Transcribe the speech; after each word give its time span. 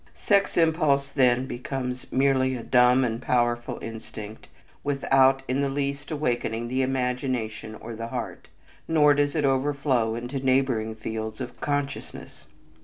Sex 0.15 0.57
impulse 0.57 1.09
then 1.09 1.45
becomes 1.45 2.11
merely 2.11 2.55
a 2.55 2.63
dumb 2.63 3.03
and 3.03 3.21
powerful 3.21 3.77
instinct 3.83 4.47
without 4.83 5.43
in 5.47 5.61
the 5.61 5.69
least 5.69 6.09
awakening 6.09 6.69
the 6.69 6.81
imagination 6.81 7.75
or 7.75 7.95
the 7.95 8.07
heart, 8.07 8.47
nor 8.87 9.13
does 9.13 9.35
it 9.35 9.45
overflow 9.45 10.15
into 10.15 10.39
neighboring 10.43 10.95
fields 10.95 11.39
of 11.39 11.61
consciousness. 11.61 12.47